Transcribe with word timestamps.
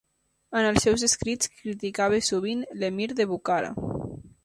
En 0.61 0.67
els 0.69 0.85
seus 0.87 1.03
escrits 1.09 1.53
criticava 1.59 2.23
sovint 2.31 2.67
l'emir 2.81 3.11
de 3.21 3.33
Bukhara. 3.35 3.75